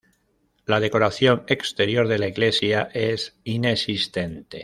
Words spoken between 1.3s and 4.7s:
exterior de la iglesia es inexistente.